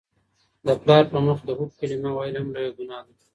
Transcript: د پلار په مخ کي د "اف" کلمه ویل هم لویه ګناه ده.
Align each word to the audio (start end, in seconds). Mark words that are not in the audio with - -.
د 0.65 0.67
پلار 0.81 1.03
په 1.11 1.17
مخ 1.25 1.37
کي 1.41 1.45
د 1.47 1.49
"اف" 1.61 1.71
کلمه 1.79 2.11
ویل 2.13 2.35
هم 2.39 2.47
لویه 2.53 2.71
ګناه 2.77 3.01
ده. 3.07 3.13